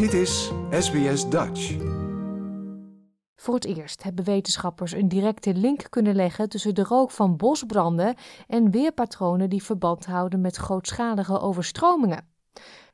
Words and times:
Dit 0.00 0.12
is 0.12 0.52
SBS 0.70 1.28
Dutch. 1.28 1.76
Voor 3.36 3.54
het 3.54 3.64
eerst 3.64 4.02
hebben 4.02 4.24
wetenschappers 4.24 4.92
een 4.92 5.08
directe 5.08 5.54
link 5.54 5.86
kunnen 5.90 6.14
leggen 6.14 6.48
tussen 6.48 6.74
de 6.74 6.82
rook 6.82 7.10
van 7.10 7.36
bosbranden 7.36 8.14
en 8.46 8.70
weerpatronen 8.70 9.50
die 9.50 9.62
verband 9.62 10.06
houden 10.06 10.40
met 10.40 10.56
grootschalige 10.56 11.40
overstromingen. 11.40 12.28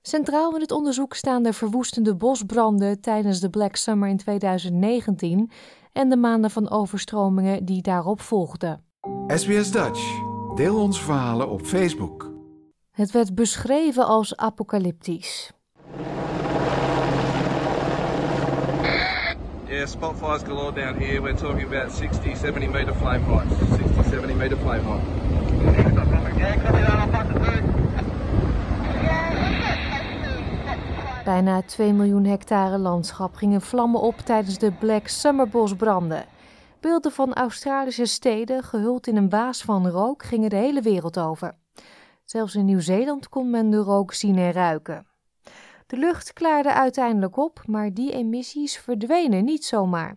Centraal 0.03 0.55
in 0.55 0.61
het 0.61 0.71
onderzoek 0.71 1.15
staan 1.15 1.43
de 1.43 1.53
verwoestende 1.53 2.17
bosbranden 2.17 3.01
tijdens 3.01 3.41
de 3.41 3.51
Black 3.51 3.77
Summer 3.77 4.09
in 4.09 4.17
2019 4.17 5.51
en 5.93 6.09
de 6.09 6.17
maanden 6.17 6.51
van 6.51 6.71
overstromingen 6.71 7.65
die 7.65 7.83
daarop 7.83 8.21
volgden. 8.21 8.85
SBS 9.27 9.71
Dutch. 9.71 10.21
Deel 10.55 10.77
onze 10.77 11.03
verhalen 11.03 11.49
op 11.49 11.61
Facebook. 11.61 12.33
Het 12.91 13.11
werd 13.11 13.35
beschreven 13.35 14.07
als 14.07 14.37
apocalyptisch. 14.37 15.55
Yeah, 19.77 19.87
spot 19.87 20.17
fires 20.17 20.43
galore 20.43 20.73
down 20.73 20.95
here. 20.99 21.21
We're 21.21 21.37
talking 21.37 21.67
about 21.67 21.93
60, 21.93 22.35
70 22.35 22.69
meter 22.69 22.95
flame 22.95 23.23
heights. 23.25 23.59
60, 23.77 24.11
70 24.11 24.35
meter 24.35 24.57
flame 24.57 24.83
height. 24.83 25.05
Bijna 31.25 31.63
2 31.63 31.93
miljoen 31.93 32.25
hectare 32.25 32.79
landschap 32.79 33.35
gingen 33.35 33.61
vlammen 33.61 34.01
op 34.01 34.17
tijdens 34.19 34.59
de 34.59 34.73
Black 34.73 35.09
Summer 35.09 35.49
bosbranden. 35.49 36.25
Beelden 36.81 37.13
van 37.13 37.35
Australische 37.35 38.07
steden, 38.07 38.63
gehuld 38.63 39.07
in 39.07 39.17
een 39.17 39.31
waas 39.31 39.63
van 39.63 39.89
rook, 39.89 40.25
gingen 40.25 40.51
de 40.51 40.57
hele 40.57 40.83
wereld 40.83 41.19
over. 41.19 41.55
Zelfs 42.25 42.55
in 42.55 42.65
Nieuw-Zeeland 42.65 43.29
kon 43.29 43.51
men 43.51 43.71
de 43.71 43.77
rook 43.77 44.13
zien 44.13 44.39
en 44.39 44.53
ruiken. 44.53 45.07
De 45.87 45.97
lucht 45.97 46.33
klaarde 46.33 46.73
uiteindelijk 46.73 47.37
op, 47.37 47.63
maar 47.67 47.95
die 47.95 48.13
emissies 48.13 48.79
verdwenen 48.79 49.45
niet 49.45 49.65
zomaar. 49.65 50.17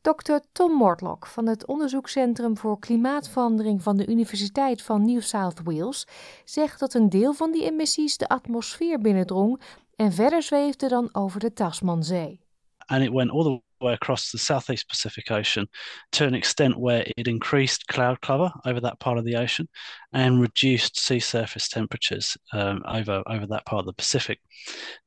Dr. 0.00 0.34
Tom 0.52 0.72
Mortlock 0.72 1.26
van 1.26 1.46
het 1.46 1.66
Onderzoekscentrum 1.66 2.56
voor 2.56 2.78
Klimaatverandering 2.78 3.82
van 3.82 3.96
de 3.96 4.06
Universiteit 4.06 4.82
van 4.82 5.04
New 5.04 5.20
South 5.20 5.60
Wales 5.64 6.06
zegt 6.44 6.80
dat 6.80 6.94
een 6.94 7.08
deel 7.08 7.32
van 7.32 7.52
die 7.52 7.64
emissies 7.64 8.16
de 8.16 8.28
atmosfeer 8.28 8.98
binnendrong 8.98 9.60
en 9.96 10.12
verder 10.12 10.42
zweefde 10.42 10.88
dan 10.88 11.08
over 11.12 11.40
de 11.40 11.52
Tasmanzee. 11.52 12.40
and 12.86 13.02
it 13.02 13.12
went 13.12 13.30
all 13.30 13.62
way 13.80 13.92
across 13.92 14.30
the 14.30 14.38
southeast 14.38 14.88
Pacific 14.88 15.30
Ocean 15.30 15.66
to 16.12 16.26
an 16.26 16.34
extent 16.34 16.78
where 16.78 17.06
it 17.16 17.28
increased 17.28 17.86
cloud 17.88 18.20
cover 18.20 18.50
over 18.64 18.80
that 18.80 19.00
part 19.00 19.18
of 19.18 19.24
the 19.24 19.36
ocean 19.36 19.68
and 20.12 20.40
reduced 20.40 20.98
sea 20.98 21.20
surface 21.20 21.68
temperatures 21.68 22.36
um, 22.52 22.82
over 22.86 23.22
over 23.26 23.46
that 23.46 23.66
part 23.66 23.80
of 23.80 23.86
the 23.86 23.92
Pacific. 23.92 24.38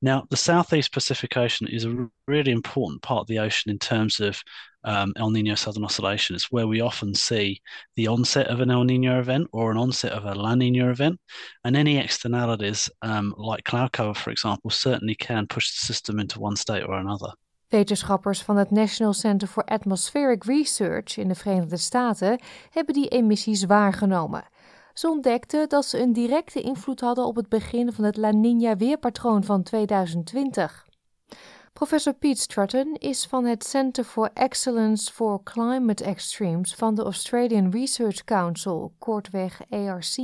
Now, 0.01 0.25
the 0.29 0.37
southeast 0.37 0.91
Pacific 0.91 1.35
Ocean 1.37 1.67
is 1.67 1.85
a 1.85 2.07
really 2.27 2.51
important 2.51 3.01
part 3.01 3.21
of 3.21 3.27
the 3.27 3.39
ocean 3.39 3.71
in 3.71 3.79
terms 3.79 4.19
of 4.19 4.41
um, 4.83 5.13
El 5.17 5.31
Nino 5.31 5.55
Southern 5.55 5.83
Oscillation. 5.83 6.35
It's 6.35 6.51
where 6.51 6.67
we 6.67 6.81
often 6.81 7.13
see 7.13 7.61
the 7.95 8.07
onset 8.07 8.47
of 8.47 8.61
an 8.61 8.71
El 8.71 8.85
Nino 8.85 9.19
event 9.19 9.47
or 9.51 9.71
an 9.71 9.77
onset 9.77 10.13
of 10.13 10.25
a 10.25 10.33
La 10.33 10.55
Nina 10.55 10.89
event, 10.89 11.19
and 11.63 11.75
any 11.75 11.97
externalities 11.97 12.89
um, 13.01 13.33
like 13.37 13.63
cloud 13.65 13.91
cover, 13.91 14.13
for 14.13 14.31
example, 14.31 14.69
certainly 14.69 15.15
can 15.15 15.47
push 15.47 15.71
the 15.71 15.85
system 15.85 16.19
into 16.19 16.39
one 16.39 16.55
state 16.55 16.83
or 16.83 16.97
another. 16.97 17.31
Wetenschappers 17.67 18.41
van 18.41 18.57
het 18.57 18.71
National 18.71 19.13
Center 19.13 19.47
for 19.47 19.63
Atmospheric 19.63 20.43
Research 20.43 21.17
in 21.17 21.27
de 21.27 21.35
Verenigde 21.35 21.77
Staten 21.77 22.41
hebben 22.69 22.93
die 22.93 23.07
emissies 23.07 23.65
waargenomen. 23.65 24.43
Ze 24.93 25.09
ontdekten 25.09 25.69
dat 25.69 25.85
ze 25.85 26.01
een 26.01 26.13
directe 26.13 26.61
invloed 26.61 26.99
hadden 26.99 27.25
op 27.25 27.35
het 27.35 27.49
begin 27.49 27.93
van 27.93 28.03
het 28.03 28.17
La 28.17 28.31
Nina 28.31 28.75
weerpatroon 28.75 29.43
van 29.43 29.63
2020. 29.63 30.85
Professor 31.73 32.13
Pete 32.13 32.41
Strutton 32.41 32.95
is 32.99 33.25
van 33.25 33.45
het 33.45 33.63
Center 33.65 34.03
for 34.03 34.29
Excellence 34.33 35.13
for 35.13 35.43
Climate 35.43 36.03
Extremes 36.03 36.75
van 36.75 36.95
de 36.95 37.03
Australian 37.03 37.71
Research 37.71 38.23
Council, 38.23 38.93
kortweg 38.97 39.61
ARC. 39.69 40.15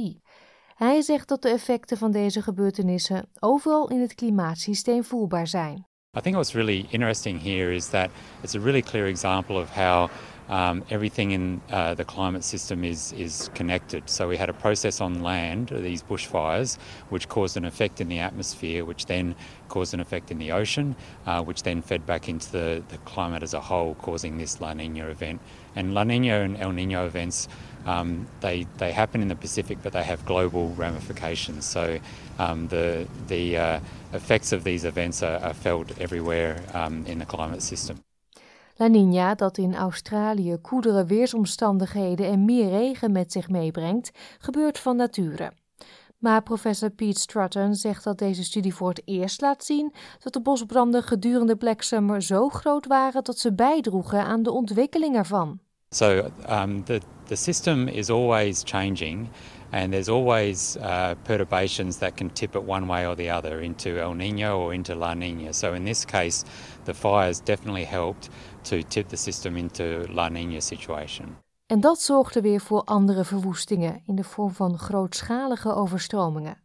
Hij 0.76 1.02
zegt 1.02 1.28
dat 1.28 1.42
de 1.42 1.50
effecten 1.50 1.98
van 1.98 2.12
deze 2.12 2.42
gebeurtenissen 2.42 3.30
overal 3.40 3.90
in 3.90 4.02
het 4.02 4.16
klimaatsysteem 4.16 5.04
voelbaar 5.04 5.48
zijn. 5.48 5.88
I 6.16 6.22
think 6.22 6.38
what's 6.38 6.54
really 6.54 6.88
interesting 6.92 7.40
here 7.40 7.72
is 7.72 7.90
that 7.90 8.12
it's 8.44 8.54
a 8.54 8.60
really 8.60 8.84
clear 8.84 9.08
example 9.08 9.58
of 9.58 9.72
how 9.72 10.12
um, 10.48 10.84
everything 10.92 11.32
in 11.32 11.60
uh, 11.72 11.96
the 11.96 12.06
climate 12.06 12.44
system 12.44 12.84
is, 12.84 13.14
is 13.14 13.50
connected. 13.56 14.08
So 14.08 14.28
we 14.28 14.38
had 14.38 14.48
a 14.48 14.54
process 14.54 15.02
on 15.02 15.24
land, 15.24 15.70
these 15.70 16.04
bushfires, 16.04 16.78
which 17.10 17.28
caused 17.30 17.58
an 17.58 17.66
effect 17.66 18.00
in 18.00 18.10
the 18.10 18.20
atmosphere, 18.20 18.86
which 18.86 19.08
then 19.08 19.34
caused 19.70 19.96
an 19.96 20.00
effect 20.02 20.30
in 20.30 20.38
the 20.38 20.52
ocean, 20.52 20.96
uh, 21.26 21.42
which 21.42 21.64
then 21.64 21.82
fed 21.82 22.06
back 22.06 22.30
into 22.30 22.52
the, 22.52 22.84
the 22.90 23.00
climate 23.00 23.42
as 23.42 23.56
a 23.56 23.62
whole, 23.62 23.96
causing 23.96 24.38
this 24.38 24.62
La 24.62 24.72
Nina 24.72 25.08
event. 25.08 25.42
And 25.76 25.96
La 25.96 26.04
Nina 26.04 26.42
and 26.42 26.58
El 26.58 26.74
Nino 26.74 27.08
events, 27.08 27.48
um, 27.86 28.28
they, 28.40 28.66
they 28.78 28.92
happen 28.92 29.22
in 29.22 29.28
the 29.28 29.36
Pacific, 29.36 29.82
but 29.82 29.92
they 29.92 30.04
have 30.04 30.26
global 30.26 30.74
ramifications. 30.78 31.72
So 31.72 32.00
um, 32.40 32.68
the, 32.68 33.06
the 33.28 33.58
uh, 33.58 33.80
effects 34.12 34.52
of 34.52 34.64
these 34.64 34.88
events 34.88 35.22
are, 35.22 35.40
are 35.40 35.54
felt 35.54 35.98
everywhere 36.00 36.56
um, 36.74 37.04
in 37.06 37.20
the 37.20 37.26
climate 37.26 37.62
system. 37.62 37.98
La 38.76 38.88
Nina, 38.88 39.36
dat 39.36 39.58
in 39.58 39.76
Australië 39.76 40.58
koelere 40.62 41.06
weersomstandigheden 41.06 42.26
en 42.26 42.46
meer 42.46 42.70
regen 42.70 43.12
met 43.12 43.32
zich 43.32 43.50
meebrengt, 43.50 44.12
gebeurt 44.40 44.80
van 44.80 44.96
nature. 44.96 45.52
Maar 46.18 46.44
professor 46.44 46.90
Pete 46.90 47.20
Strutton 47.20 47.76
zegt 47.76 48.04
dat 48.04 48.18
deze 48.18 48.44
studie 48.44 48.76
voor 48.76 48.90
het 48.90 49.02
eerst 49.06 49.42
laat 49.42 49.64
zien 49.64 49.94
dat 50.20 50.34
de 50.34 50.42
bosbranden 50.42 51.04
gedurende 51.04 51.56
Black 51.56 51.82
Summer 51.82 52.22
zo 52.22 52.50
groot 52.50 52.88
waren 52.88 53.24
dat 53.24 53.38
ze 53.40 53.54
bijdroegen 53.54 54.24
aan 54.24 54.44
de 54.44 54.52
ontwikkeling 54.52 55.16
ervan. 55.16 55.60
So 55.94 56.32
um, 56.48 56.84
the, 56.86 57.02
the 57.28 57.36
system 57.36 57.88
is 57.88 58.10
always 58.10 58.64
changing, 58.64 59.30
and 59.72 59.94
there's 59.94 60.10
always 60.10 60.76
uh, 60.78 61.14
perturbations 61.24 61.98
that 61.98 62.18
can 62.18 62.30
tip 62.30 62.56
it 62.56 62.64
one 62.64 62.88
way 62.88 63.06
or 63.06 63.16
the 63.16 63.30
other 63.30 63.62
into 63.62 64.00
El 64.00 64.16
Nino 64.16 64.60
or 64.60 64.74
into 64.74 64.96
La 64.96 65.14
Nina. 65.14 65.54
So 65.54 65.74
in 65.74 65.86
this 65.86 66.04
case, 66.06 66.46
the 66.86 66.94
fires 66.94 67.40
definitely 67.40 67.86
helped 67.86 68.30
to 68.64 68.82
tip 68.82 69.08
the 69.10 69.18
system 69.18 69.56
into 69.56 70.08
La 70.10 70.30
Nina 70.30 70.60
situation. 70.60 71.38
En 71.66 71.80
dat 71.80 72.02
zorgde 72.02 72.42
weer 72.42 72.62
voor 72.62 72.84
andere 72.84 73.24
verwoestingen 73.24 74.02
in 74.06 74.16
de 74.16 74.24
vorm 74.24 74.52
van 74.52 74.78
grootschalige 74.78 75.74
overstromingen. 75.74 76.62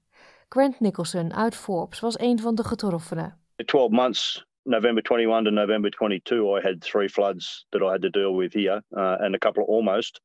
Grant 0.48 0.80
Nicholson 0.80 1.34
uit 1.34 1.54
Forbes 1.54 2.00
was 2.00 2.18
een 2.18 2.40
van 2.40 2.54
de 2.54 2.64
getroffenen. 2.64 3.36
The 3.56 3.64
12 3.64 3.90
months, 3.90 4.46
November 4.68 5.00
21 5.00 5.44
to 5.44 5.50
November 5.50 5.90
22, 5.90 6.52
I 6.52 6.60
had 6.60 6.82
three 6.82 7.08
floods 7.08 7.64
that 7.72 7.82
I 7.82 7.92
had 7.92 8.02
to 8.02 8.10
deal 8.10 8.34
with 8.34 8.52
here, 8.52 8.82
uh, 8.96 9.16
and 9.20 9.34
a 9.34 9.38
couple 9.38 9.62
of 9.62 9.68
almost. 9.68 10.20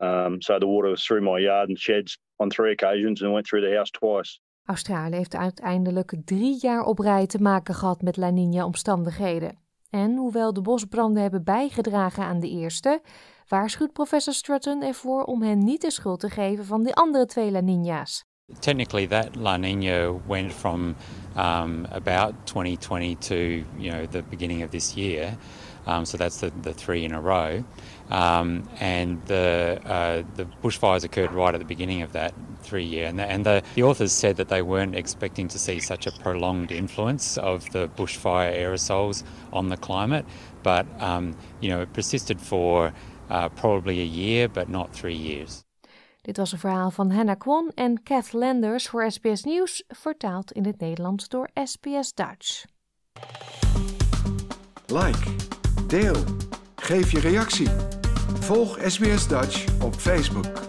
Um, 0.00 0.42
so 0.42 0.58
the 0.58 0.66
water 0.66 0.90
was 0.90 1.04
through 1.04 1.22
my 1.22 1.38
yard 1.38 1.68
and 1.68 1.78
sheds 1.78 2.18
on 2.36 2.50
three 2.50 2.72
occasions 2.72 3.22
and 3.22 3.32
went 3.32 3.46
through 3.46 3.62
the 3.62 3.76
house 3.76 3.90
twice. 3.90 4.40
Australië 4.64 5.16
heeft 5.16 5.34
uiteindelijk 5.34 6.14
drie 6.24 6.58
jaar 6.60 6.84
op 6.84 6.98
rij 6.98 7.26
te 7.26 7.38
maken 7.38 7.74
gehad 7.74 8.02
met 8.02 8.16
La 8.16 8.30
Nina-omstandigheden. 8.30 9.58
En 9.90 10.16
hoewel 10.16 10.52
de 10.52 10.60
bosbranden 10.60 11.22
hebben 11.22 11.44
bijgedragen 11.44 12.24
aan 12.24 12.40
de 12.40 12.48
eerste, 12.48 13.00
waarschuwt 13.48 13.92
professor 13.92 14.32
Strutton 14.34 14.82
ervoor 14.82 15.24
om 15.24 15.42
hen 15.42 15.58
niet 15.58 15.80
de 15.80 15.90
schuld 15.90 16.20
te 16.20 16.28
geven 16.28 16.64
van 16.64 16.82
de 16.82 16.94
andere 16.94 17.26
twee 17.26 17.50
La 17.50 17.60
Nina's. 17.60 18.24
Technically, 18.62 19.04
that 19.06 19.36
La 19.36 19.58
Nina 19.58 20.10
went 20.10 20.54
from 20.54 20.96
um, 21.36 21.86
about 21.90 22.46
2020 22.46 23.14
to 23.16 23.64
you 23.78 23.90
know 23.90 24.06
the 24.06 24.22
beginning 24.22 24.62
of 24.62 24.70
this 24.70 24.96
year. 24.96 25.36
Um, 25.86 26.06
so 26.06 26.16
that's 26.16 26.40
the, 26.40 26.50
the 26.62 26.72
three 26.72 27.04
in 27.04 27.12
a 27.12 27.20
row. 27.20 27.62
Um, 28.10 28.66
and 28.80 29.22
the 29.26 29.80
uh, 29.84 30.22
the 30.36 30.46
bushfires 30.62 31.04
occurred 31.04 31.32
right 31.32 31.54
at 31.54 31.58
the 31.58 31.66
beginning 31.66 32.00
of 32.00 32.12
that 32.12 32.32
three 32.62 32.84
year. 32.84 33.06
And, 33.06 33.18
the, 33.18 33.26
and 33.26 33.44
the, 33.44 33.62
the 33.74 33.82
authors 33.82 34.12
said 34.12 34.38
that 34.38 34.48
they 34.48 34.62
weren't 34.62 34.94
expecting 34.94 35.48
to 35.48 35.58
see 35.58 35.78
such 35.78 36.06
a 36.06 36.12
prolonged 36.12 36.72
influence 36.72 37.36
of 37.36 37.70
the 37.72 37.88
bushfire 37.88 38.56
aerosols 38.56 39.24
on 39.52 39.68
the 39.68 39.76
climate. 39.76 40.24
But 40.62 40.86
um, 41.02 41.36
you 41.60 41.68
know, 41.68 41.82
it 41.82 41.92
persisted 41.92 42.40
for 42.40 42.94
uh, 43.28 43.50
probably 43.50 44.00
a 44.00 44.06
year, 44.06 44.48
but 44.48 44.70
not 44.70 44.94
three 44.94 45.14
years. 45.14 45.67
Dit 46.28 46.36
was 46.36 46.52
een 46.52 46.58
verhaal 46.58 46.90
van 46.90 47.10
Hannah 47.10 47.38
Kwon 47.38 47.70
en 47.74 48.02
Kath 48.02 48.32
Landers 48.32 48.88
voor 48.88 49.10
SBS 49.12 49.42
Nieuws, 49.42 49.84
vertaald 49.88 50.52
in 50.52 50.66
het 50.66 50.80
Nederlands 50.80 51.28
door 51.28 51.50
SBS 51.64 52.14
Dutch. 52.14 52.64
Like, 54.86 55.34
deel, 55.86 56.16
geef 56.76 57.12
je 57.12 57.20
reactie. 57.20 57.68
Volg 58.40 58.78
SBS 58.86 59.28
Dutch 59.28 59.82
op 59.82 59.94
Facebook. 59.94 60.67